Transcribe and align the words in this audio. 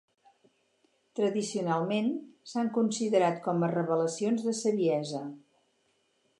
Tradicionalment 1.19 2.09
s'han 2.53 2.73
considerat 2.79 3.39
com 3.47 3.67
a 3.67 3.71
revelacions 3.79 4.49
de 4.51 4.59
saviesa. 4.65 5.25